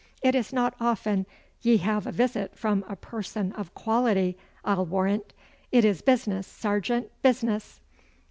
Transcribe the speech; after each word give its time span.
'It 0.23 0.33
is 0.33 0.51
not 0.51 0.73
often 0.79 1.27
ye 1.61 1.77
have 1.77 2.07
a 2.07 2.11
visit 2.11 2.57
from 2.57 2.83
a 2.89 2.95
person 2.95 3.51
of 3.53 3.71
quality, 3.75 4.35
I'll 4.65 4.83
warrant. 4.83 5.31
It 5.71 5.85
is 5.85 6.01
business, 6.01 6.47
sergeant, 6.47 7.11
business! 7.21 7.81